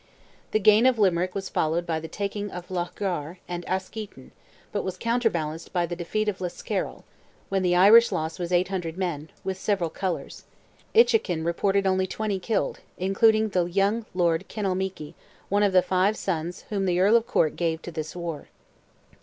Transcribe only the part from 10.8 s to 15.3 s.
Inchiquin reported only 20 killed, including the young lord Kinalmeaky,